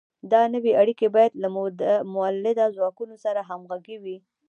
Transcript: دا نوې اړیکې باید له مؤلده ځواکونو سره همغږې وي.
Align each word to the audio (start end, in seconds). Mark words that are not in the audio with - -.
دا 0.31 0.41
نوې 0.53 0.71
اړیکې 0.81 1.07
باید 1.15 1.33
له 1.41 1.47
مؤلده 2.13 2.65
ځواکونو 2.77 3.15
سره 3.25 3.39
همغږې 3.49 3.97
وي. 4.03 4.17